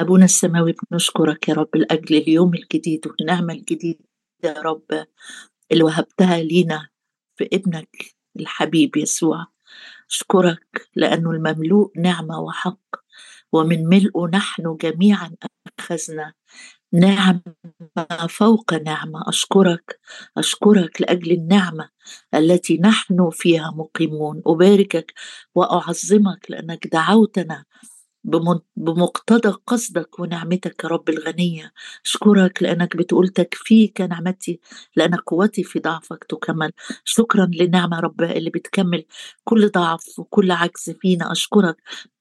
[0.00, 4.04] أبونا السماوي بنشكرك يا رب لأجل اليوم الجديد والنعمة الجديدة
[4.44, 5.06] يا رب
[5.72, 6.88] اللي وهبتها لينا
[7.36, 7.96] في ابنك
[8.40, 9.46] الحبيب يسوع.
[10.10, 12.80] أشكرك لأنه المملوء نعمة وحق
[13.52, 15.30] ومن ملئه نحن جميعا
[15.78, 16.32] أخذنا
[16.92, 17.42] نعمة
[18.28, 19.28] فوق نعمة.
[19.28, 20.00] أشكرك
[20.36, 21.88] أشكرك لأجل النعمة
[22.34, 24.42] التي نحن فيها مقيمون.
[24.46, 25.12] أباركك
[25.54, 27.64] وأعظمك لأنك دعوتنا
[28.24, 31.72] بمقتضى قصدك ونعمتك يا رب الغنية.
[32.04, 34.60] أشكرك لأنك بتقول تكفيك نعمتي
[34.96, 36.72] لأن قوتي في ضعفك تكمل.
[37.04, 39.04] شكرا للنعمة رب اللي بتكمل
[39.44, 41.32] كل ضعف وكل عجز فينا.
[41.32, 41.76] أشكرك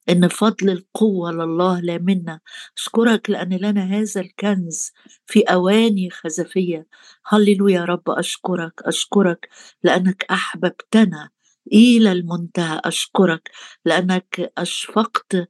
[0.09, 2.39] إن فضل القوة لله لا منا.
[2.77, 4.91] أشكرك لأن لنا هذا الكنز
[5.25, 6.87] في أواني خزفية.
[7.27, 9.49] هللويا يا رب أشكرك أشكرك
[9.83, 11.29] لأنك أحببتنا
[11.73, 12.81] إلى المنتهى.
[12.85, 13.51] أشكرك
[13.85, 15.49] لأنك أشفقت.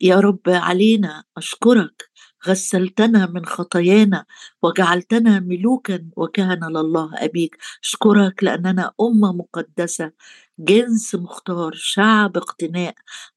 [0.00, 1.24] يا رب علينا.
[1.36, 2.10] أشكرك.
[2.48, 4.24] غسلتنا من خطايانا
[4.62, 7.56] وجعلتنا ملوكا وكهنة لله أبيك.
[7.84, 10.12] أشكرك لأننا أمة مقدسة.
[10.58, 11.72] جنس مختار.
[11.74, 12.94] شعب اقتناء.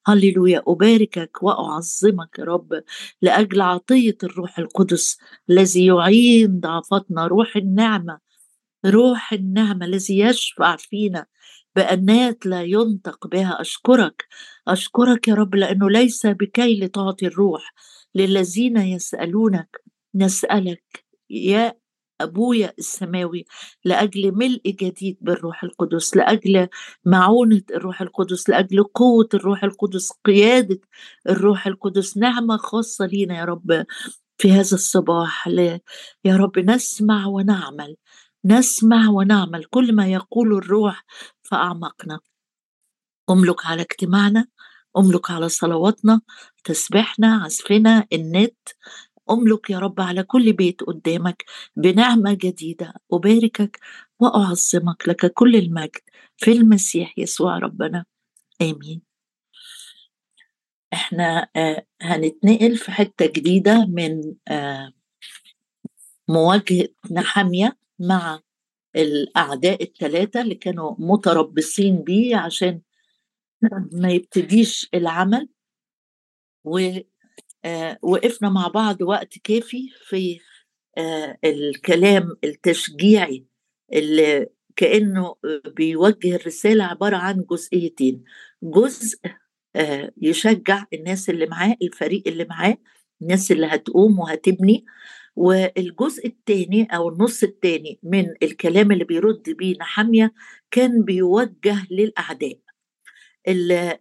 [0.07, 0.63] هللويا.
[0.67, 2.83] أباركك وأعظمك يا رب
[3.21, 5.17] لأجل عطية الروح القدس
[5.49, 8.19] الذي يعين ضعفتنا روح النعمة.
[8.85, 11.25] روح النعمة الذي يشفع فينا.
[11.79, 14.27] بأنات لا ينطق بها أشكرك.
[14.67, 17.73] أشكرك يا رب لأنه ليس بكي تعطي الروح
[18.15, 19.83] للذين يسألونك.
[20.15, 21.73] نسألك يا
[22.21, 23.45] أبويا السماوي
[23.85, 26.67] لأجل ملء جديد بالروح القدس لأجل
[27.05, 30.79] معونة الروح القدس لأجل قوة الروح القدس قيادة
[31.29, 32.17] الروح القدس.
[32.17, 33.85] نعمة خاصة لينا يا رب
[34.37, 35.47] في هذا الصباح.
[36.25, 37.95] يا رب نسمع ونعمل.
[38.45, 41.05] نسمع ونعمل كل ما يقول الروح
[41.51, 42.19] فأعمقنا.
[43.29, 44.47] أملك على اجتماعنا
[44.97, 46.21] أملك على صلواتنا
[46.63, 48.57] تسبيحنا عزفنا النت.
[49.31, 53.79] أملك يا رب على كل بيت قدامك بنعمة جديدة أباركك
[54.19, 56.01] وأعظمك لك كل المجد
[56.37, 58.05] في المسيح يسوع ربنا.
[58.61, 59.01] آمين.
[60.93, 64.91] إحنا آه هنتنقل في حتة جديدة من آه
[66.27, 68.39] مواجهة نحامية مع
[68.95, 72.81] الأعداء الثلاثة اللي كانوا متربصين بيه عشان
[73.91, 75.49] ما يبتديش العمل.
[76.63, 80.39] ووقفنا آه، مع بعض وقت كافي في
[80.97, 83.45] آه، الكلام التشجيعي
[83.93, 85.35] اللي كأنه
[85.65, 88.23] بيوجه الرسالة عبارة عن جزئيتين.
[88.63, 89.19] جزء
[89.75, 92.77] آه، يشجع الناس اللي معاه الفريق اللي معاه
[93.21, 94.85] الناس اللي هتقوم وهتبني.
[95.35, 100.33] والجزء الثاني أو النص الثاني من الكلام اللي بيرد بيه نحامية
[100.71, 102.57] كان بيوجه للأعداء.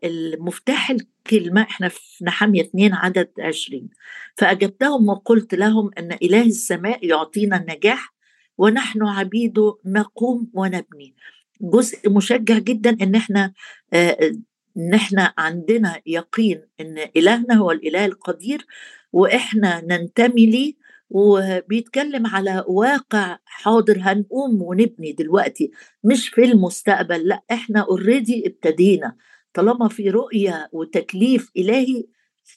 [0.04, 3.88] المفتاح الكلمة إحنا في نحمية 2 عدد 20
[4.36, 8.14] فأجبتهم وقلت لهم أن إله السماء يعطينا النجاح
[8.58, 11.14] ونحن عبيده نقوم ونبني.
[11.60, 13.52] جزء مشجع جدا إن إحنا
[14.76, 18.66] إن إحنا عندنا يقين إن إلهنا هو الإله القدير
[19.12, 20.74] وإحنا ننتمي ليه
[21.10, 25.70] وبيتكلم على واقع حاضر هنقوم ونبني دلوقتي
[26.04, 29.16] مش في المستقبل لأ إحنا اوريدي ابتدينا.
[29.54, 32.04] طالما في رؤية وتكليف إلهي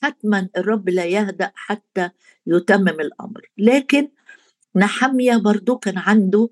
[0.02, 2.10] حتما الرب لا يهدأ حتى
[2.48, 3.42] يتمم الأمر.
[3.58, 4.10] لكن
[4.76, 6.50] نحمية برضو كان عنده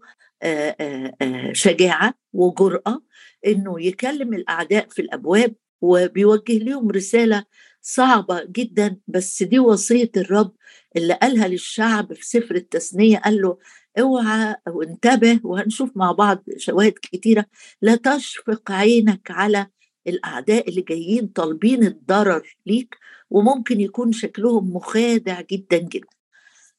[1.52, 3.02] شجاعة وجرأة
[3.48, 7.46] إنه يكلم الأعداء في الأبواب وبيوجه لهم رسالة
[7.82, 10.52] صعبة جدا بس دي وصية الرب
[10.96, 13.58] اللي قالها للشعب في سفر التثنية قال له
[14.00, 17.46] اوعى وانتبه وهنشوف مع بعض شواهد كتيرة
[17.82, 19.68] لا تشفق عينك على
[20.08, 22.96] الأعداء اللي جايين طالبين الضرر ليك
[23.30, 26.08] وممكن يكون شكلهم مخادع جدا جدا.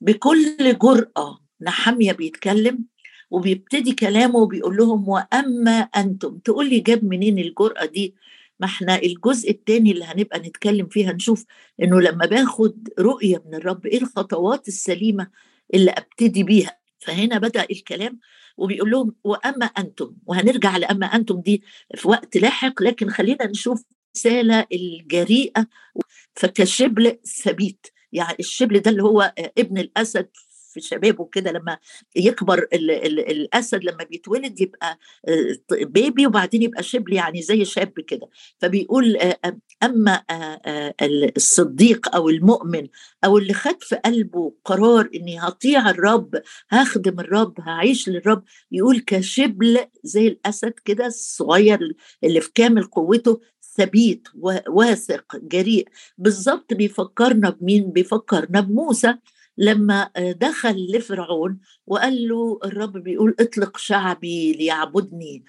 [0.00, 2.84] بكل جرأة نحمية بيتكلم
[3.30, 8.14] وبيبتدي كلامه وبيقول لهم وأما أنتم؟ تقول لي جاب منين الجرأة دي؟
[8.60, 11.44] ما إحنا الجزء الثاني اللي هنبقى نتكلم فيه هنشوف
[11.82, 15.30] إنه لما باخد رؤية من الرب إيه الخطوات السليمة
[15.74, 18.18] اللي أبتدي بيها؟ فهنا بدأ الكلام
[18.56, 21.62] وبيقول لهم وأما أنتم؟ وهنرجع لأما أنتم دي
[21.94, 23.84] في وقت لاحق لكن خلينا نشوف
[24.16, 25.66] الرساله الجريئة
[26.34, 30.28] فكشبل ثبيت يعني الشبل ده اللي هو ابن الأسد
[30.72, 31.78] في شبابه كده لما
[32.16, 38.00] يكبر ال ال الأسد لما بيتولد يبقى آه، بيبي وبعدين يبقى شبل يعني زي شاب
[38.00, 38.28] كده.
[38.58, 40.94] فبيقول آه، أما آه،
[41.36, 42.88] الصديق أو المؤمن
[43.24, 49.78] أو اللي خد في قلبه قرار إني هطيع الرب هخدم الرب هعيش للرب يقول كشبل
[50.04, 51.92] زي الأسد كده الصغير
[52.24, 53.40] اللي في كامل قوته
[53.76, 54.28] ثبيت
[54.68, 55.88] واثق جريء.
[56.18, 59.14] بالظبط بيفكرنا بمين؟ بيفكرنا بموسى.
[59.60, 65.44] لما دخل لفرعون وقال له الرب بيقول اطلق شعبي ليعبدني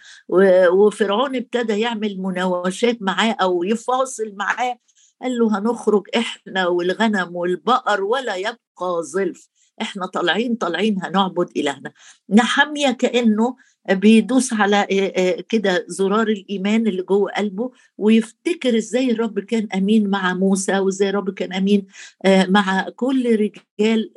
[0.74, 4.78] وفرعون ابتدى يعمل مناوشات معاه أو يفاصل معاه
[5.22, 9.48] قال له هنخرج إحنا والغنم والبقر ولا يبقى ظلف
[9.82, 11.92] إحنا طالعين طالعين هنعبد إلهنا.
[12.30, 13.56] نحمية كانه
[13.90, 14.88] بيدوس على
[15.50, 21.30] كده زرار الإيمان اللي جوه قلبه ويفتكر إزاي الرب كان أمين مع موسى وإزاي الرب
[21.30, 21.88] كان أمين
[22.28, 23.36] مع كل
[23.80, 24.12] رجال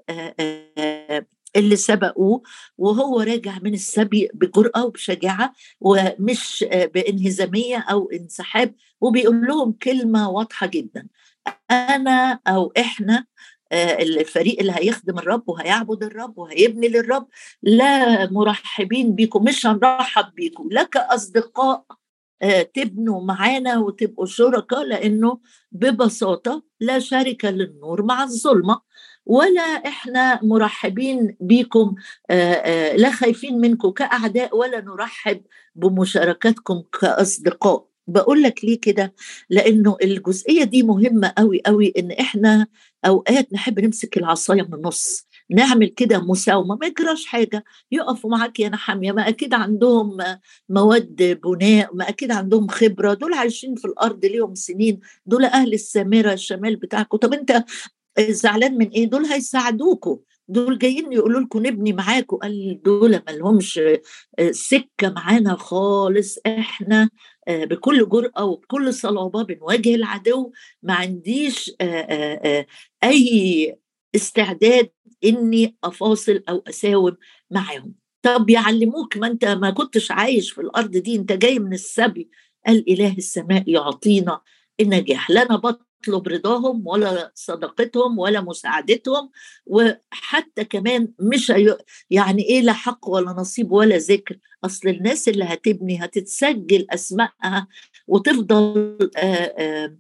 [1.57, 2.43] اللي سبقوه.
[2.79, 11.07] وهو راجع من السبي بجرأة وبشجاعة ومش بانهزامية أو انسحاب وبيقول لهم كلمة واضحة جدا.
[11.71, 13.27] أنا أو إحنا
[13.75, 17.27] الفريق اللي هيخدم الرب وهيعبد الرب وهيبني للرب.
[17.63, 21.85] لا مرحبين بيكم مش هنرحب بيكم لا كأصدقاء
[22.75, 25.39] تبنوا معانا وتبقوا شركاء لأنه
[25.73, 28.81] ببساطة لا شركة للنور مع الظلمة
[29.27, 31.95] ولا إحنا مرحبين بيكم
[32.97, 35.43] لا خايفين منكم كأعداء ولا نرحب
[35.75, 37.87] بمشاركتكم كأصدقاء.
[38.07, 39.15] بقول لك ليه كده؟
[39.51, 42.67] لأنه الجزئية دي مهمة قوي قوي إن إحنا
[43.07, 48.69] أوقات نحب نمسك العصاية من النص نعمل كده مساومة ما يجراش حاجة يقفوا معاك يا
[48.69, 50.17] نحامية ما أكيد عندهم
[50.69, 56.33] مواد بناء ما أكيد عندهم خبرة دول عايشين في الأرض ليهم سنين دول أهل السامره
[56.33, 57.65] الشمال بتاعكم طب أنت
[58.21, 60.17] زعلان من إيه؟ دول هيساعدوكوا
[60.49, 63.81] دول جايين يقولوا لكم نبني معاكم قال دول ما لهمش
[64.51, 67.11] سكة معانا خالص إحنا
[67.49, 70.53] بكل جرأة وبكل صلابة بنواجه العدو
[70.83, 71.73] ما عنديش
[73.05, 73.77] أي
[74.15, 74.91] استعداد
[75.25, 77.17] إني أفاصل أو أساوم
[77.51, 77.95] معاهم.
[78.23, 82.31] طب يعلموك ما أنت ما كنتش عايش في الأرض دي أنت جاي من السبي.
[82.67, 84.41] قال إله السماء يعطينا
[84.81, 85.31] النجاح.
[85.31, 85.57] لا أنا
[86.05, 89.31] بطلب رضاهم ولا صداقتهم ولا مساعدتهم
[89.67, 91.53] وحتى كمان مش
[92.11, 94.39] يعني إيه لا حق ولا نصيب ولا ذكر.
[94.65, 97.67] أصل الناس اللي هتبني هتتسجل اسمائها
[98.09, 99.97] وتفضل آآ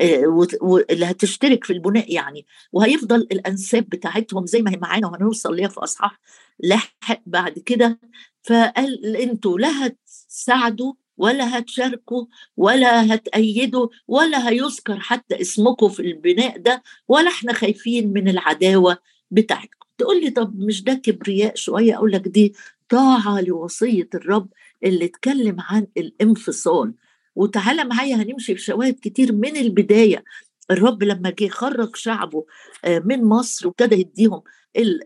[0.00, 0.26] آآ
[0.60, 2.46] واللي هتشترك في البناء يعني.
[2.72, 6.20] وهيفضل الأنساب بتاعتهم زي ما هي معانا وهنوصل ليها في أصحاح
[6.60, 7.98] لاحق بعد كده.
[8.42, 12.24] فقال إنتوا لا هتساعدوا ولا هتشاركوا
[12.56, 18.98] ولا هتأيدوا ولا هيذكر حتى اسمكم في البناء ده ولا إحنا خايفين من العداوة
[19.30, 19.78] بتاعتكم.
[19.98, 22.54] تقول لي طب مش ده كبرياء شوية؟ أقول لك دي
[22.88, 24.48] طاعة لوصية الرب
[24.84, 26.94] اللي اتكلم عن الانفصال.
[27.36, 30.24] وتعالى معايا هنمشي في شواهد كتير من البداية.
[30.70, 32.44] الرب لما جه خرج شعبه
[32.86, 34.42] من مصر وابتدى يديهم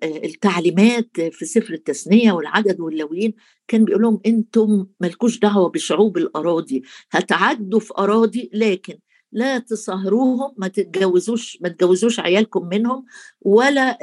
[0.05, 3.35] التعليمات في سفر التثنية والعدد واللويين
[3.69, 8.99] كان بيقول لهم أنتم مالكوش دعوة بشعوب الأراضي هتعدوا في أراضي لكن
[9.33, 13.05] لا تصهروهم ما تتجوزوش ما تجوزوش عيالكم منهم
[13.41, 13.99] ولا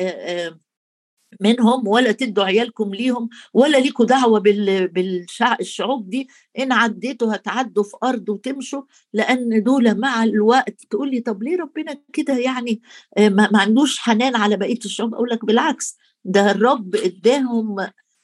[1.42, 6.28] منهم ولا تدوا عيالكم ليهم ولا ليكوا دعوة بالشعوب دي.
[6.60, 8.82] إن عديتوا هتعدوا في أرض وتمشوا
[9.14, 10.82] لأن دول مع الوقت.
[10.90, 12.82] تقول لي طب ليه ربنا كده يعني؟
[13.20, 15.14] ما عندوش حنان على بقية الشعوب.
[15.16, 17.76] أقول لك بالعكس ده الرب إداهم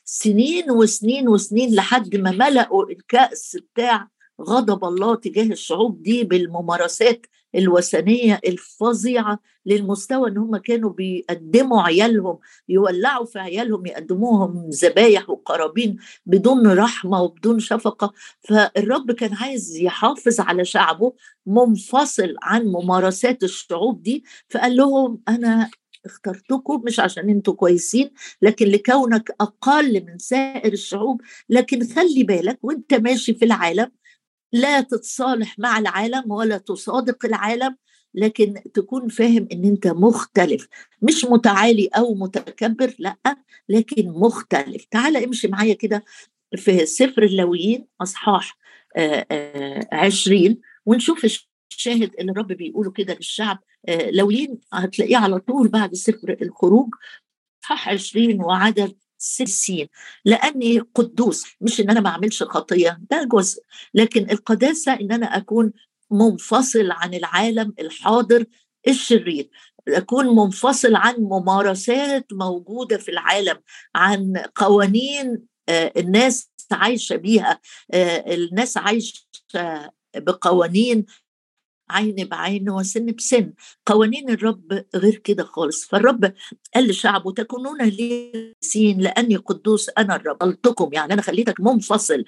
[0.05, 4.07] سنين وسنين وسنين لحد ما ملأوا الكأس بتاع
[4.41, 7.25] غضب الله تجاه الشعوب دي بالممارسات.
[7.55, 16.67] الوثنية الفظيعة للمستوى إن هم كانوا بيقدموا عيالهم يولعوا في عيالهم يقدموهم ذبايح وقرابين بدون
[16.67, 18.13] رحمة وبدون شفقة.
[18.41, 21.13] فالرب كان عايز يحافظ على شعبه
[21.45, 24.23] منفصل عن ممارسات الشعوب دي.
[24.49, 25.69] فقال لهم أنا
[26.05, 32.93] اخترتكم مش عشان أنتوا كويسين لكن لكونك أقل من سائر الشعوب لكن خلي بالك وأنت
[32.93, 33.91] ماشي في العالم
[34.55, 37.77] لا تتصالح مع العالم ولا تصادق العالم
[38.13, 40.67] لكن تكون فاهم إن أنت مختلف.
[41.01, 43.17] مش متعالي أو متكبر لأ
[43.69, 44.85] لكن مختلف.
[44.91, 46.03] تعال امشي معايا كده
[46.55, 48.57] في سفر اللاويين أصحاح
[49.93, 51.25] عشرين ونشوف
[51.71, 53.59] الشاهد اللي الرب بيقوله كده للشعب.
[53.87, 56.89] لاويين هتلاقيه على طول بعد سفر الخروج.
[57.63, 58.95] أصحاح عشرين وعدد
[59.47, 59.87] سين
[60.25, 63.63] لأني قدوس مش إن أنا ما أعملش خطيه ده جزء.
[63.93, 65.73] لكن القداسة إن أنا أكون
[66.11, 68.45] منفصل عن العالم الحاضر
[68.87, 69.49] الشرير
[69.87, 73.57] أكون منفصل عن ممارسات موجودة في العالم
[73.95, 77.59] عن قوانين الناس عايشة بيها
[78.27, 79.21] الناس عايشة
[80.15, 81.05] بقوانين
[81.89, 83.53] عين بعين وسن بسن
[83.85, 85.85] قوانين الرب غير كده خالص.
[85.85, 86.33] فالرب
[86.75, 88.31] قال لشعبه تكونون لي
[88.75, 90.37] لأني قدوس أنا الرب.
[90.37, 92.25] قلتكم يعني أنا خليتك منفصل.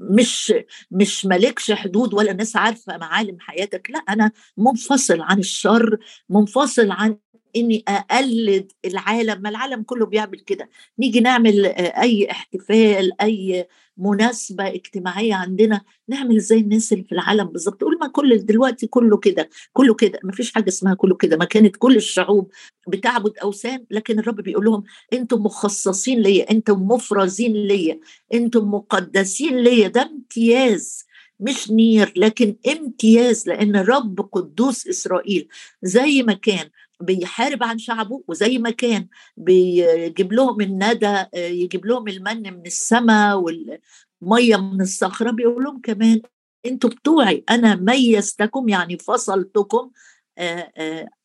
[0.00, 0.54] مش
[0.90, 3.90] مش مالكش حدود ولا الناس عارفة معالم حياتك.
[3.90, 5.98] لا أنا منفصل عن الشر
[6.28, 7.16] منفصل عن
[7.56, 10.68] إني أقلد العالم ما العالم كله بيعمل كده.
[10.98, 13.66] نيجي نعمل أي احتفال أي
[13.96, 17.80] مناسبة اجتماعية عندنا نعمل زي الناس اللي في العالم بالظبط.
[17.80, 20.20] تقول ما كل دلوقتي كله كده كله كده.
[20.24, 21.36] ما فيش حاجة اسمها كله كده.
[21.36, 22.50] ما كانت كل الشعوب
[22.88, 28.00] بتعبد أوثان لكن الرب بيقول لهم أنتم مخصصين ليا أنتم مفرزين ليا
[28.34, 29.88] أنتم مقدسين ليا.
[29.88, 31.04] ده امتياز
[31.40, 35.48] مش نير لكن امتياز لأن الرب قدوس إسرائيل.
[35.82, 36.68] زي ما كان
[37.02, 39.06] بيحارب عن شعبه وزي ما كان
[39.36, 46.20] بيجيب لهم الندى يجيب لهم المن من السماء والمية من الصخرة بيقول لهم كمان
[46.66, 49.90] أنتوا بتوعي أنا ميزتكم يعني فصلتكم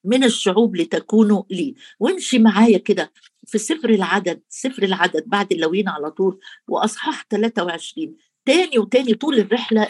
[0.04, 1.76] من الشعوب لتكونوا لي.
[2.00, 3.12] وامشي معايا كده
[3.48, 8.16] في سفر العدد سفر العدد بعد اللوين على طول وأصحاح 23
[8.46, 9.88] تاني وتاني طول الرحلة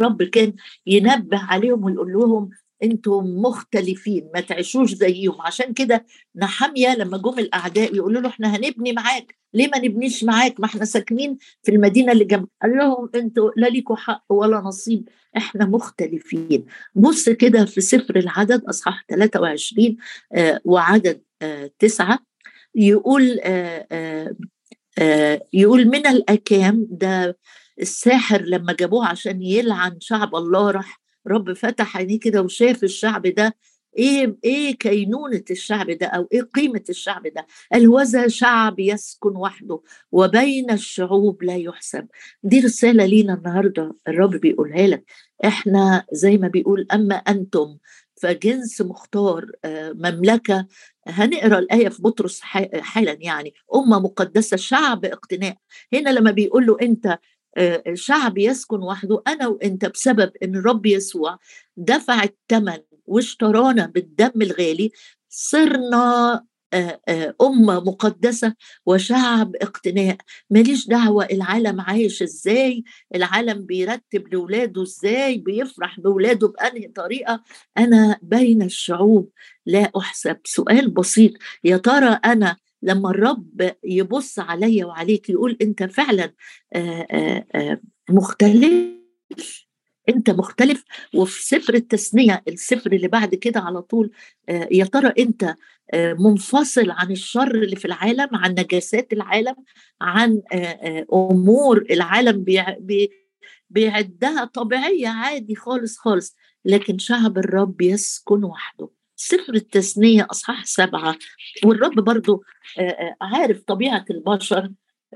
[0.00, 0.54] الرب كان
[0.86, 2.50] ينبه عليهم ويقول لهم
[2.82, 5.42] أنتم مختلفين ما تعيشوش زيهم.
[5.42, 6.06] عشان كده
[6.36, 9.36] نحمية لما جم الأعداء يقولوا له إحنا هنبني معاك.
[9.54, 12.48] ليه ما نبنيش معاك؟ ما إحنا ساكنين في المدينة اللي جنب.
[12.62, 15.08] قال لهم أنتوا لا ليكوا حق ولا نصيب.
[15.36, 16.66] إحنا مختلفين.
[16.94, 19.96] بص كده في سفر العدد أصحاح 23
[20.32, 22.18] آه وعدد آه تسعة
[22.74, 24.36] يقول آه آه
[24.98, 27.38] آه يقول من الأكام ده
[27.80, 33.54] الساحر لما جابوه عشان يلعن شعب الله راح رب فتح عينيه كده وشاف الشعب ده
[33.98, 39.80] إيه إيه كينونة الشعب ده أو إيه قيمة الشعب ده؟ قال وذا شعب يسكن وحده
[40.12, 42.06] وبين الشعوب لا يحسب.
[42.42, 45.04] دي رسالة لينا النهارده الرب بيقولها لك.
[45.44, 47.76] إحنا زي ما بيقول أما أنتم
[48.22, 50.66] فجنس مختار آه، مملكة.
[51.06, 52.40] هنقرأ الآية في بطرس
[52.80, 53.54] حالا يعني.
[53.74, 55.56] أمة مقدسة شعب اقتناء
[55.92, 57.18] هنا لما بيقول له أنت
[57.94, 59.22] شعب يسكن وحده.
[59.26, 61.38] أنا وأنت بسبب إن الرب يسوع
[61.76, 64.90] دفع الثمن واشترانا بالدم الغالي
[65.28, 66.44] صرنا
[66.74, 68.54] آه، آه، أمة مقدسة
[68.86, 70.16] وشعب اقتناء
[70.50, 72.84] ماليش دعوة العالم عايش إزاي
[73.14, 77.42] العالم بيرتب لولاده إزاي بيفرح بولاده بأنهي طريقة.
[77.78, 79.30] أنا بين الشعوب
[79.66, 80.36] لا أحسب.
[80.44, 81.32] سؤال بسيط.
[81.64, 86.32] يا ترى أنا لما الرب يبص عليا وعليك يقول أنت فعلا
[88.10, 88.96] مختلف.
[90.08, 90.84] أنت مختلف.
[91.14, 94.10] وفي سفر التثنية السفر اللي بعد كده على طول
[94.70, 95.54] يا ترى أنت
[95.94, 99.54] منفصل عن الشر اللي في العالم عن نجاسات العالم
[100.00, 100.42] عن
[101.12, 102.44] أمور العالم
[103.70, 106.36] بيعدها طبيعية؟ عادي خالص خالص.
[106.64, 108.95] لكن شعب الرب يسكن وحده.
[109.16, 111.16] سفر التثنية أصحاح سبعة
[111.64, 112.42] والرب برضو
[113.22, 114.70] عارف طبيعة البشر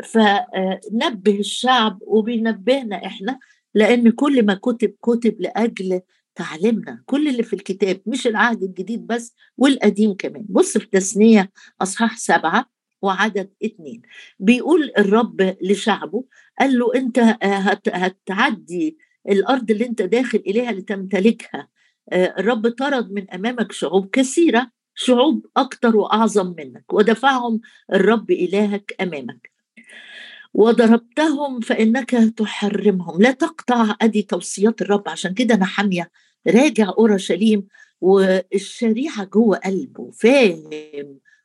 [0.04, 3.38] فنبه الشعب وبينبهنا إحنا
[3.74, 6.00] لأن كل ما كتب كتب لأجل
[6.34, 10.46] تعلمنا كل اللي في الكتاب مش العهد الجديد بس والقديم كمان.
[10.48, 11.50] بص في تثنية
[11.82, 12.70] أصحاح سبعة
[13.02, 14.02] وعدد اتنين.
[14.38, 16.24] بيقول الرب لشعبه
[16.60, 17.36] قال له أنت
[17.88, 21.68] هتعدي الأرض اللي أنت داخل إليها لتمتلكها.
[22.12, 27.60] الرب طرد من أمامك شعوب كثيرة شعوب أكثر وأعظم منك ودفعهم
[27.92, 29.50] الرب إلهك أمامك.
[30.54, 33.22] وضربتهم فإنك تحرمهم.
[33.22, 36.10] لا تقطع أدي توصيات الرب عشان كده أنا حاميه
[36.48, 37.66] راجع أورشليم
[38.00, 40.70] والشريعة جوه قلبه فاهم.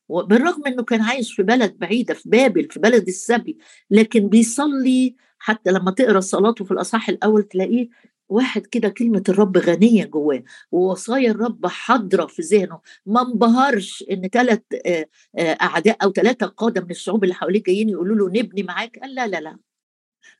[0.09, 3.57] وبالرغم إنه كان عايش في بلد بعيدة في بابل في بلد السبي
[3.91, 7.89] لكن بيصلي حتى لما تقرأ صلاته في الأصحاح الأول تلاقيه
[8.29, 12.79] واحد كده كلمة الرب غنية جواه ووصايا الرب حاضرة في ذهنه.
[13.05, 14.61] ما انبهرش إن ثلاث
[15.39, 18.99] أعداء أو ثلاثة قادة من الشعوب اللي حواليه جايين يقولوا له نبني معاك.
[18.99, 19.57] قال لا لا لا.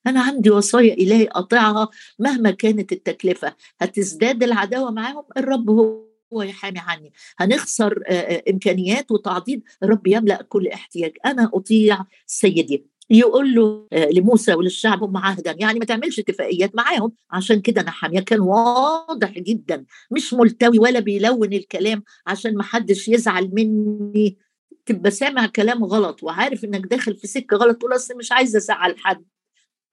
[0.08, 1.90] أنا عندي وصايا إلهي أطيعها
[2.20, 3.56] مهما كانت التكلفة.
[3.82, 7.14] هتزداد العداوة معاهم؟ الرب هو هو يحامي عني.
[7.38, 8.04] هنخسر
[8.50, 11.14] إمكانيات وتعضيد؟ الرب يملأ كل احتياج.
[11.26, 12.86] أنا أطيع سيدي.
[13.10, 15.56] يقول له آه، لموسى وللشعب هم عهدا.
[15.60, 17.12] يعني ما تعملش اتفاقيات معاهم.
[17.32, 19.86] عشان كده نحاميه كان واضح جدا.
[20.12, 24.38] مش ملتوي ولا بيلون الكلام عشان ما حدش يزعل مني.
[24.86, 28.96] تبقى سامع كلام غلط وعارف إنك داخل في سكة غلط تقول أصل مش عايزه أزعل
[29.00, 29.26] حد.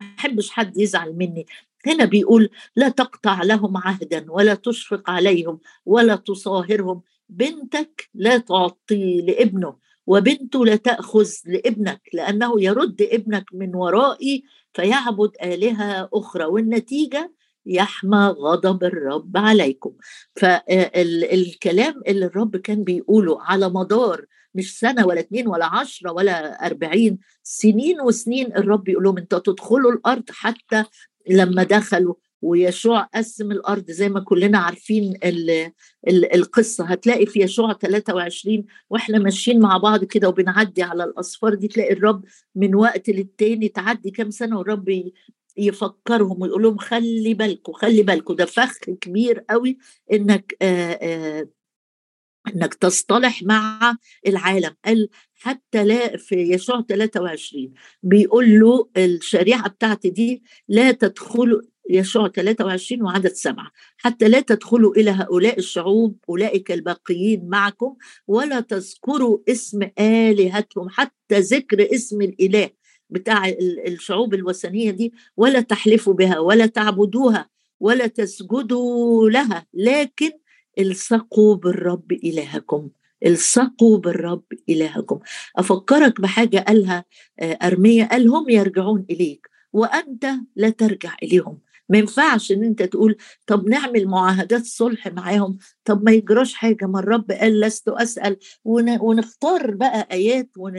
[0.01, 1.47] ما أحبش حد يزعل مني.
[1.87, 7.03] هنا بيقول لا تقطع لهم عهدا ولا تشفق عليهم ولا تصاهرهم.
[7.29, 9.77] بنتك لا تعطي لابنه.
[10.07, 17.33] وبنته لا تأخذ لابنك لأنه يرد ابنك من ورائي فيعبد آلهة أخرى والنتيجة
[17.67, 19.93] يحمى غضب الرب عليكم.
[20.37, 27.19] فالكلام اللي الرب كان بيقوله على مدار مش سنة ولا اتنين ولا عشرة ولا أربعين
[27.43, 30.85] سنين وسنين الرب يقول لهم أنتوا تدخلوا الأرض حتى
[31.31, 35.51] لما دخلوا ويشوع قسم الأرض زي ما كلنا عارفين ال
[36.09, 36.85] ال القصة.
[36.85, 42.25] هتلاقي في يشوع 23 وإحنا ماشيين مع بعض كده وبنعدي على الاصفار دي تلاقي الرب
[42.55, 45.11] من وقت للتاني تعدي كام سنة والرب
[45.57, 48.35] يفكرهم ويقول لهم خلي بالكم خلي بالكم.
[48.35, 49.79] ده فخ كبير قوي
[50.13, 51.49] إنك آآ آآ
[52.55, 53.97] إنك تصطلح مع
[54.27, 54.77] العالم.
[54.85, 57.73] قال حتى لا في يشوع 23
[58.03, 63.71] بيقول له الشريعة بتاعتي دي لا تدخلوا يشوع 23 وعدد سبعة.
[63.97, 67.97] حتى لا تدخلوا إلى هؤلاء الشعوب أولئك الباقيين معكم
[68.27, 72.71] ولا تذكروا اسم آلهتهم حتى ذكر اسم الإله
[73.11, 73.49] بتاع
[73.89, 77.49] الشعوب الوثنية دي ولا تحلفوا بها ولا تعبدوها
[77.81, 79.67] ولا تسجدوا لها.
[79.75, 80.31] لكن
[80.79, 82.91] الصقوا بالرب إلهكم
[83.27, 85.19] الصقوا بالرب إلهكم.
[85.57, 87.05] أفكرك بحاجة قالها
[87.41, 91.59] آه، أرمية قال هم يرجعون إليك وأنت لا ترجع إليهم.
[91.89, 96.99] ما ينفعش إن أنت تقول طب نعمل معاهدات صلح معاهم طب ما يجراش حاجة ما
[97.01, 98.37] الرب قال لست أسأل.
[98.65, 100.75] ونختار بقى آيات ون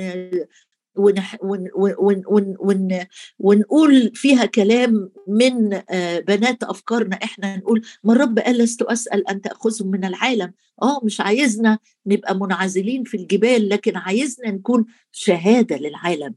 [0.96, 3.06] ون ون ون ون
[3.40, 7.16] ونقول فيها كلام من آه، بنات أفكارنا.
[7.24, 10.54] إحنا نقول ما الرب قال لست أسأل أن تأخذهم من العالم.
[10.82, 16.36] آه مش عايزنا نبقى منعزلين في الجبال لكن عايزنا نكون شهادة للعالم.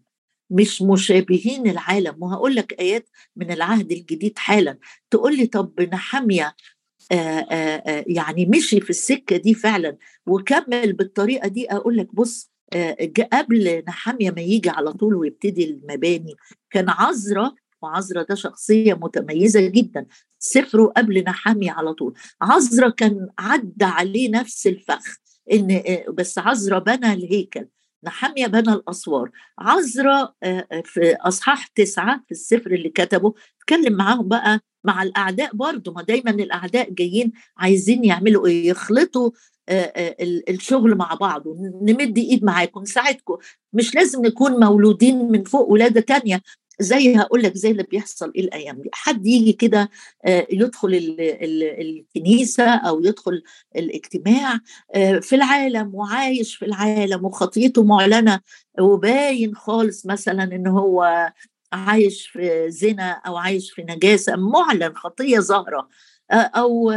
[0.51, 2.23] مش مشابهين العالم.
[2.23, 4.79] وهقول لك آيات من العهد الجديد حالا.
[5.11, 6.57] تقول لي طب نحمية
[8.07, 11.71] يعني مشي في السكة دي فعلا وكمل بالطريقة دي.
[11.71, 12.51] أقول لك بص
[13.33, 16.35] قبل نحمية ما يجي على طول ويبتدي المباني
[16.71, 20.07] كان عذرة وعذرة ده شخصية متميزة جدا
[20.39, 22.15] سفره قبل نحمية على طول.
[22.43, 25.17] عذرة كان عدى عليه نفس الفخ
[25.53, 25.83] إن
[26.15, 27.67] بس عذرة بنى الهيكل.
[28.07, 29.31] نحمية بنى الأسوار.
[29.59, 35.57] عزرا آه، آه، في أصحاح تسعة في السفر اللي كتبه اتكلم معاهم بقى مع الأعداء
[35.57, 35.93] برضه.
[35.93, 39.31] ما دايما الأعداء جايين عايزين يعملوا إيه؟ يخلطوا
[39.69, 40.17] آه،
[40.49, 41.43] الشغل مع بعض
[41.83, 43.37] نمد إيد معاكم نساعدكم.
[43.73, 46.41] مش لازم نكون مولودين من فوق ولادة تانية.
[46.81, 48.89] زي هقول لك زي اللي بيحصل إيه الأيام دي.
[48.93, 49.91] حد يجي كده
[50.27, 51.17] آه، يدخل
[51.81, 53.43] الكنيسة أو يدخل
[53.77, 54.61] الاجتماع
[54.95, 58.41] آه، في العالم وعايش في العالم وخطيته معلنة
[58.81, 61.31] وباين خالص مثلا إن هو
[61.73, 65.89] عايش في زنا أو عايش في نجاسة معلن خطية ظاهره
[66.31, 66.93] أو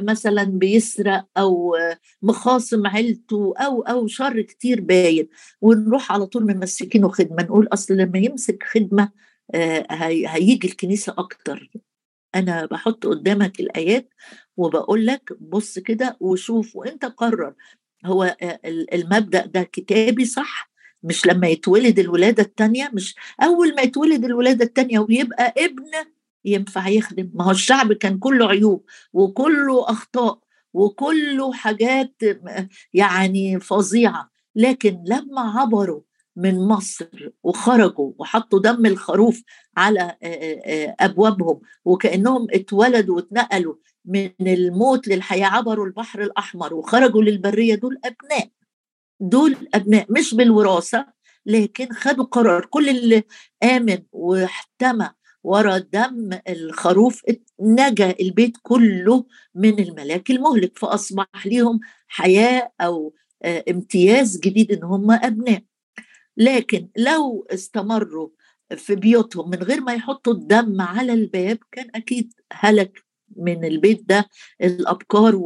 [0.00, 1.76] مثلا بيسرق أو
[2.22, 5.28] مخاصم عيلته أو أو شر كتير باين.
[5.60, 9.08] ونروح على طول ممسكينه خدمة نقول أصل لما يمسك خدمة
[10.26, 11.70] هيجي الكنيسة أكتر.
[12.34, 14.14] أنا بحط قدامك الآيات
[14.56, 17.54] وبقول لك بص كده وشوف وأنت قرر.
[18.04, 18.36] هو
[18.94, 24.98] المبدأ ده كتابي صح؟ مش لما يتولد الولادة الثانية مش أول ما يتولد الولادة الثانية
[24.98, 25.90] ويبقى ابن
[26.44, 27.30] ينفع يخدم.
[27.34, 30.38] ما هو الشعب كان كله عيوب وكله أخطاء
[30.72, 32.14] وكله حاجات
[32.94, 34.30] يعني فظيعة.
[34.56, 36.00] لكن لما عبروا
[36.36, 39.42] من مصر وخرجوا وحطوا دم الخروف
[39.76, 40.16] على
[41.00, 43.74] أبوابهم وكأنهم اتولدوا واتنقلوا
[44.04, 48.48] من الموت للحياة عبروا البحر الأحمر وخرجوا للبرية دول أبناء.
[49.20, 51.06] دول أبناء مش بالوراثة
[51.46, 52.64] لكن خدوا قرار.
[52.66, 53.22] كل اللي
[53.62, 55.10] آمن واحتمى
[55.44, 57.22] ورا دم الخروف
[57.60, 59.24] نجا البيت كله
[59.54, 65.62] من الملاك المهلك فأصبح ليهم حياة أو آه، امتياز جديد إن هم أبناء.
[66.36, 68.28] لكن لو استمروا
[68.76, 73.04] في بيوتهم من غير ما يحطوا الدم على الباب كان أكيد هلك
[73.36, 74.28] من البيت ده
[74.62, 75.36] الابكار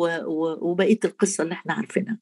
[0.62, 2.18] وبقية القصة اللي إحنا عارفينها.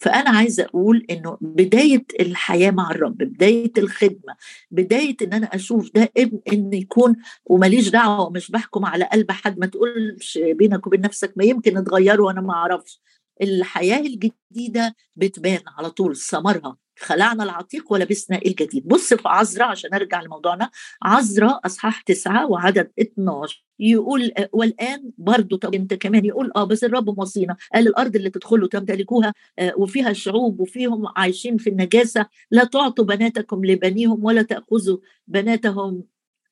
[0.00, 4.36] فأنا عايزة أقول إنه بداية الحياة مع الرب بداية الخدمة
[4.70, 9.58] بداية إن أنا أشوف ده ابن إن يكون وماليش دعوة مش بحكم على قلب حد
[9.58, 13.00] ما تقولش بينك وبين نفسك ما يمكن اتغيروا وأنا ما أعرفش.
[13.42, 18.88] الحياة الجديدة بتبان على طول ثمرها خلعنا العتيق ولبسنا الجديد.
[18.88, 20.70] بص في عزرا عشان أرجع لموضوعنا
[21.02, 27.18] عزرا أصحاح تسعة وعدد 12 يقول والآن برضو طب أنت كمان؟ يقول آه بس الرب
[27.18, 27.56] موصينا.
[27.74, 32.26] قال الأرض اللي تدخلوا تمتلكوها آه، وفيها الشعوب وفيهم عايشين في النجاسة.
[32.50, 36.04] لا تعطوا بناتكم لبنيهم ولا تأخذوا بناتهم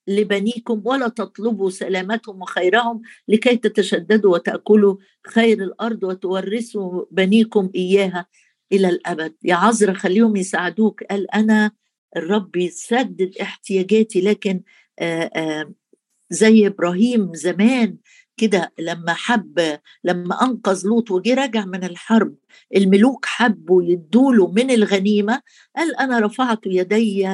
[0.09, 8.27] لبنيكم ولا تطلبوا سلامتهم وخيرهم لكي تتشددوا وتأكلوا خير الأرض وتورثوا بنيكم إياها.
[8.73, 9.35] إلى الأبد.
[9.45, 11.05] يا عذرا خليهم يساعدوك.
[11.05, 11.71] قال أنا
[12.17, 14.63] الرب يسدد احتياجاتي لكن
[14.99, 15.75] آآ آآ
[16.31, 17.97] زي إبراهيم زمان
[18.37, 22.35] كده لما حب لما أنقذ لوط وجي راجع من الحرب
[22.77, 25.43] الملوك حبوا يدوله من الغنيمة
[25.77, 27.27] قال أنا رفعت يدي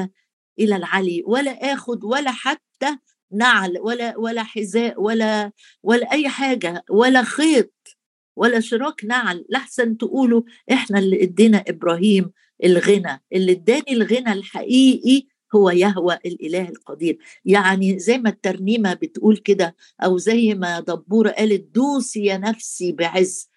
[0.59, 2.99] إلى العلي ولا اخد ولا حتى
[3.33, 7.72] نعل ولا ولا حذاء ولا ولا أي حاجة ولا خيط.
[8.37, 9.44] ولا شراك نعل.
[9.49, 12.31] لحسن تقولوا إحنا اللي إدينا إبراهيم
[12.64, 17.18] الغنى اللي إداني الغنى الحقيقي هو يهوى الإله القدير.
[17.44, 23.51] يعني زي ما الترنيمة بتقول كده أو زي ما دبوره قالت دوسي يا نفسي بعز.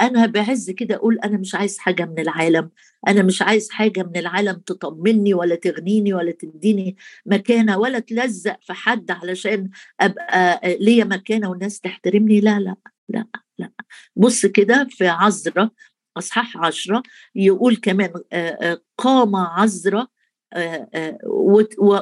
[0.00, 2.70] أنا بعز كده أقول أنا مش عايز حاجة من العالم.
[3.08, 8.72] أنا مش عايز حاجة من العالم تطمني ولا تغنيني ولا تديني مكانة ولا تلزق في
[8.72, 12.40] حد علشان أبقى ليا مكانة والناس تحترمني.
[12.40, 12.76] لا لا
[13.08, 13.26] لا.
[14.16, 15.70] بص كده في عذرة
[16.18, 17.02] أصحاح عشرة
[17.34, 18.12] يقول كمان
[18.98, 20.08] قام عذرة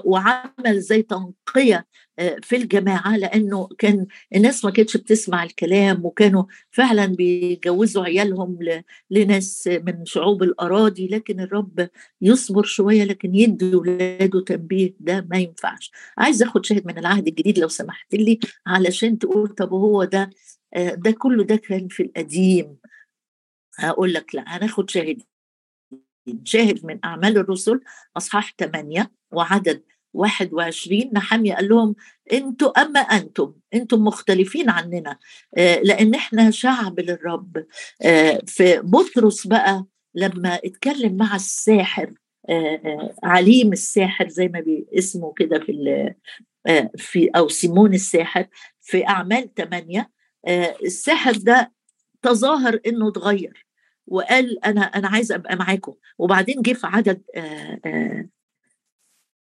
[0.05, 1.87] وعمل زي تنقية
[2.43, 8.59] في الجماعة لأنه كان الناس ما كانتش بتسمع الكلام وكانوا فعلا بيجوزوا عيالهم
[9.11, 11.89] لناس من شعوب الأراضي لكن الرب
[12.23, 15.93] يصبر شوية لكن يدي ولاده تنبيه ده ما ينفعش.
[16.19, 20.31] عايز أخد شاهد من العهد الجديد لو سمحت لي علشان تقول طب هو ده
[20.77, 22.77] ده كله ده كان في القديم.
[23.79, 25.23] هقول لك لا هناخد شاهد.
[26.45, 27.81] شاهد من أعمال الرسل
[28.17, 29.83] أصحاح 8 وعدد
[30.13, 31.95] 21 نحمية قال لهم
[32.33, 35.19] أنتوا أما أنتم أنتم مختلفين عننا.
[35.57, 37.67] لأن إحنا شعب للرب.
[38.47, 42.15] في بطرس بقى لما اتكلم مع الساحر
[43.23, 44.65] عليم الساحر زي ما
[44.99, 46.15] اسمه كده في
[46.97, 48.47] في أو سيمون الساحر
[48.81, 50.11] في أعمال 8
[50.85, 51.73] الساحر ده
[52.23, 53.67] تظاهر إنه اتغير.
[54.07, 55.95] وقال أنا أنا عايز أبقى معاكم.
[56.19, 57.23] وبعدين جه في عدد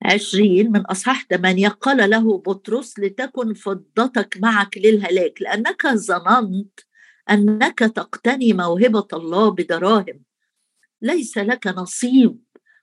[0.01, 6.79] عشرين من أصحاح ثمانية قال له بطرس لتكن فضتك معك للهلاك لأنك ظننت
[7.29, 10.23] أنك تقتني موهبة الله بدراهم.
[11.01, 12.39] ليس لك نصيب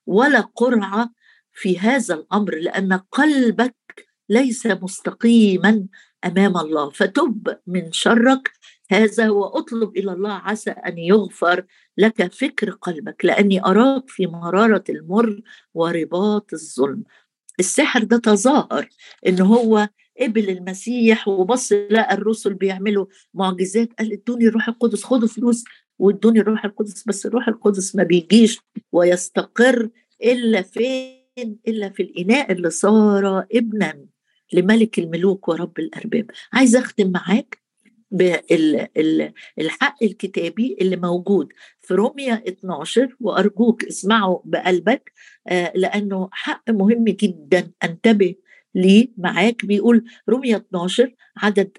[0.07, 1.13] ولا قرعة
[1.53, 3.77] في هذا الأمر لأن قلبك
[4.29, 5.87] ليس مستقيما
[6.25, 6.91] أمام الله.
[6.91, 8.53] فتب من شرك
[8.91, 11.65] هذا وأطلب إلى الله عسى أن يغفر
[11.99, 15.41] لك فكر قلبك لأني أراك في مرارة المر
[15.75, 17.05] ورباط الظلم.
[17.61, 18.89] السحر ده تظاهر
[19.27, 19.89] إن هو
[20.21, 25.65] قبل المسيح وبص لقى الرسل بيعملوا معجزات قال ادوني الروح القدس خدوا فلوس
[25.99, 28.61] وادوني الروح القدس بس الروح القدس ما بيجيش
[28.93, 29.89] ويستقر
[30.25, 31.21] إلا فين؟
[31.69, 34.07] إلا في الإناء اللي صار ابنا.
[34.53, 36.31] لملك الملوك ورب الأرباب.
[36.53, 37.61] عايز اختم معاك
[38.11, 45.13] بالحق الكتابي اللي موجود في روميا 12 وأرجوك اسمعه بقلبك
[45.75, 48.35] لأنه حق مهم جدا أنتبه
[48.75, 49.67] ليه معاك.
[49.67, 51.71] بيقول روميا 12 عدد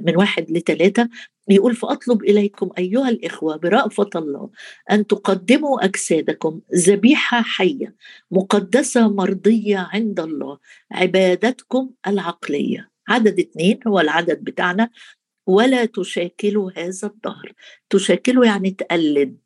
[0.00, 1.08] من واحد لثلاثة
[1.48, 4.50] بيقول فأطلب إليكم أيها الإخوة برأفة الله
[4.90, 7.94] أن تقدموا أجسادكم ذبيحة حية
[8.30, 10.58] مقدسة مرضية عند الله
[10.92, 12.90] عبادتكم العقلية.
[13.08, 14.90] عدد اثنين هو العدد بتاعنا.
[15.46, 17.52] ولا تشاكلوا هذا الظهر
[17.90, 19.38] تشاكلوا يعني تقلد.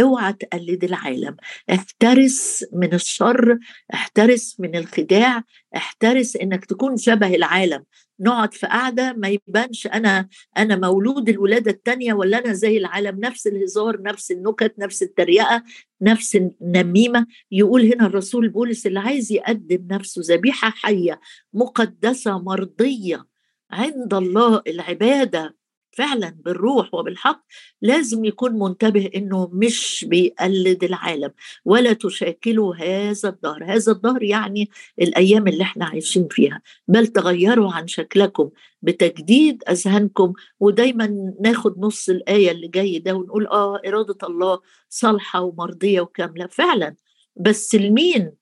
[0.00, 1.36] اوعى تقلد العالم.
[1.70, 3.58] احترس من الشر
[3.94, 5.42] احترس من الخداع
[5.76, 7.84] احترس إنك تكون شبه العالم.
[8.20, 13.20] نقعد في قعدة ما يبانش أنا أنا مولود الولادة الثانية ولا أنا زي العالم.
[13.20, 15.62] نفس الهزار نفس النكت نفس التريقة
[16.02, 17.26] نفس النميمة.
[17.52, 21.20] يقول هنا الرسول بولس اللي عايز يقدم نفسه ذبيحة حية
[21.52, 23.26] مقدسة مرضية
[23.70, 24.62] عند الله.
[24.66, 25.57] العبادة
[25.92, 27.44] فعلا بالروح وبالحق
[27.82, 31.30] لازم يكون منتبه إنه مش بيقلد العالم
[31.64, 34.70] ولا تشاكلوا هذا الظهر هذا الظهر يعني
[35.00, 38.50] الأيام اللي إحنا عايشين فيها بل تغيروا عن شكلكم
[38.82, 40.32] بتجديد أذهانكم.
[40.60, 46.94] ودايما ناخد نص الآية اللي جاي ده ونقول آه إرادة الله صالحة ومرضية وكاملة فعلا.
[47.36, 48.32] بس لمين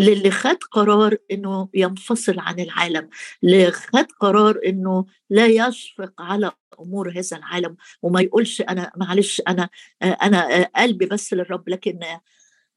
[0.00, 3.08] للي خد قرار إنه ينفصل عن العالم
[3.44, 9.68] اللي خد قرار إنه لا يشفق على أمور هذا العالم وما يقولش أنا معلش أنا
[10.02, 11.98] أنا قلبي بس للرب لكن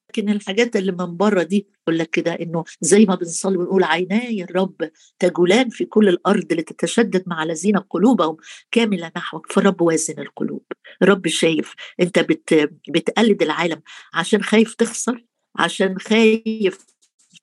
[0.10, 4.43] لكن الحاجات اللي من بره دي يقول لك كده إنه زي ما بنصلي ونقول عيناي
[4.43, 8.38] الرب تجولان في كل الأرض لتتشدد مع الذين قلوبهم
[8.71, 10.63] كامله نحوك فالرب وازن القلوب.
[11.01, 13.82] الرب شايف أنت بت بتقلد العالم
[14.13, 15.25] عشان خايف تخسر
[15.56, 16.86] عشان خايف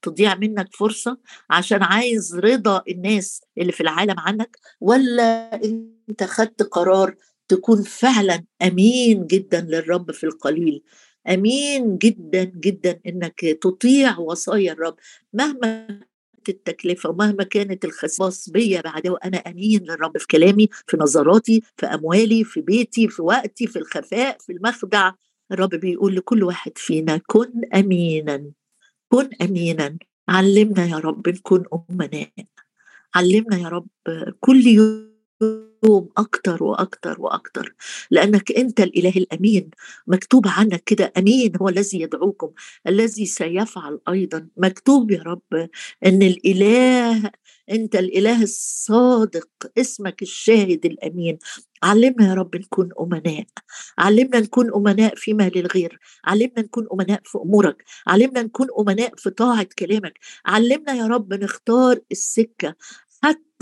[0.03, 1.19] تضيع منك فرصة
[1.51, 5.55] عشان عايز رضا الناس اللي في العالم عنك ولا
[6.09, 7.15] انت خدت قرار
[7.49, 10.83] تكون فعلا أمين جدا للرب في القليل؟
[11.29, 14.97] أمين جدا جدا إنك تطيع وصايا الرب.
[15.33, 16.01] مهما
[16.49, 22.45] التكلفة ومهما كانت الخصاص بيا بعد وأنا أمين للرب في كلامي في نظراتي في أموالي
[22.45, 25.12] في بيتي في وقتي في الخفاء في المخدع.
[25.53, 28.51] الرب بيقول لكل واحد فينا كن أمينا.
[29.12, 29.98] كن أمينا.
[30.29, 32.31] علمنا يا رب نكون أمناء.
[33.14, 33.88] علمنا يا رب
[34.40, 35.12] كل يوم
[35.85, 37.74] يوم أكتر وأكتر وأكتر
[38.11, 39.70] لأنك أنت الإله الأمين
[40.07, 42.50] مكتوب عنك كده أمين هو الذي يدعوكم
[42.87, 44.48] الذي سيفعل أيضا.
[44.57, 45.68] مكتوب يا رب
[46.07, 47.31] أن الإله
[47.70, 51.38] أنت الإله الصادق اسمك الشاهد الأمين.
[51.83, 53.44] علمنا يا رب نكون أمناء.
[53.98, 57.85] علمنا نكون أمناء فيما للغير علمنا نكون أمناء في أمورك.
[58.07, 60.18] علمنا نكون أمناء في طاعة كلامك.
[60.46, 62.74] علمنا يا رب نختار السكة.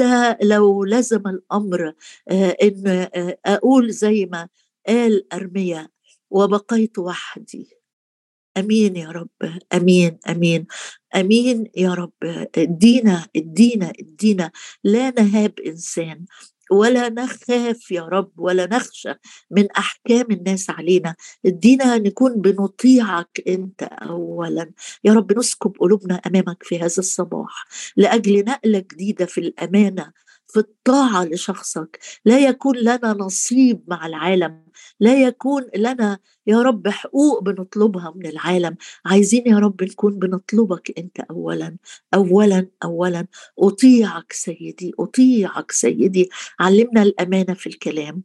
[0.01, 1.95] حتى لو لزم الأمر
[2.29, 4.49] آه، إن آه، أقول زي ما
[4.89, 5.89] قال أرميا
[6.31, 7.69] وبقيت وحدي
[8.59, 9.29] أمين يا رب
[9.75, 10.67] أمين أمين
[11.17, 12.13] أمين يا رب.
[12.59, 14.51] ادينا ادينا ادينا
[14.85, 16.25] لا نهاب إنسان.
[16.71, 19.15] ولا نخاف يا رب ولا نخشى
[19.51, 21.15] من أحكام الناس علينا.
[21.47, 24.71] ادينا نكون بنطيعك أنت اولا.
[25.05, 30.13] يا رب نسكب قلوبنا أمامك في هذا الصباح لأجل نقلة جديدة في الأمانة
[30.53, 31.99] في الطاعة لشخصك.
[32.25, 34.65] لا يكون لنا نصيب مع العالم.
[35.01, 38.77] لا يكون لنا يا رب حقوق بنطلبها من العالم.
[39.07, 41.77] عايزين يا رب نكون بنطلبك أنت اولا
[42.15, 43.27] اولا اولا.
[43.59, 46.31] أطيعك سيدي أطيعك سيدي.
[46.61, 48.23] علمنا الأمانة في الكلام.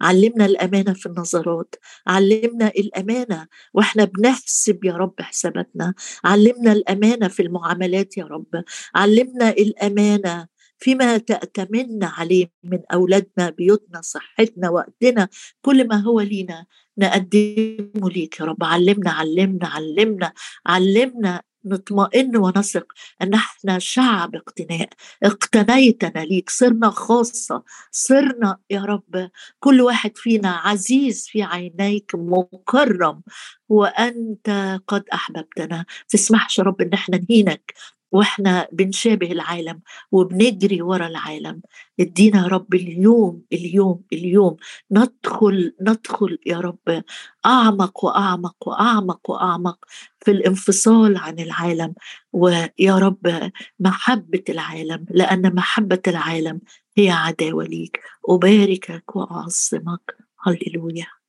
[0.00, 1.74] علمنا الأمانة في النظرات.
[2.06, 5.94] علمنا الأمانة وإحنا بنحسب يا رب حساباتنا.
[6.24, 8.64] علمنا الأمانة في المعاملات يا رب.
[8.94, 10.46] علمنا الأمانة
[10.78, 15.28] فيما تأتمن عليه من أولادنا بيوتنا صحتنا وقتنا
[15.62, 16.66] كل ما هو لينا.
[16.98, 18.64] نقدمه ليك يا رب.
[18.64, 20.32] علمنا علمنا علمنا
[20.66, 24.88] علمنا نطمئن ونثق إن إحنا شعب اقتناء.
[25.22, 26.50] اقتنيتنا ليك.
[26.50, 27.62] صرنا خاصة.
[27.90, 29.30] صرنا يا رب.
[29.60, 33.22] كل واحد فينا عزيز في عينيك مكرم.
[33.68, 35.84] وأنت قد أحببتنا.
[36.08, 37.74] تسمحش يا رب إن إحنا نهينك.
[38.16, 39.80] وإحنا بنشابه العالم
[40.12, 41.62] وبنجري ورا العالم.
[42.00, 44.56] ادينا يا رب اليوم اليوم اليوم
[44.92, 47.04] ندخل ندخل يا رب
[47.46, 49.78] أعمق وأعمق وأعمق وأعمق
[50.20, 51.94] في الانفصال عن العالم.
[52.32, 53.50] ويا رب
[53.80, 56.60] محبة العالم لأن محبة العالم
[56.98, 58.00] هي عداوة ليك.
[58.28, 60.16] أباركك وأعظمك.
[60.46, 61.25] هللويا.